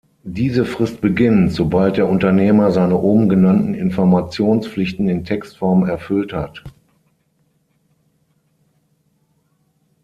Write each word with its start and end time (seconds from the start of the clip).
Diese 0.23 0.65
Frist 0.65 0.99
beginnt, 0.99 1.51
sobald 1.51 1.97
der 1.97 2.09
Unternehmer 2.09 2.71
seine 2.71 2.97
oben 2.97 3.29
genannten 3.29 3.75
Informationspflichten 3.75 5.07
in 5.07 5.25
Textform 5.25 5.83
erfüllt 5.85 6.33
hat. 6.33 6.63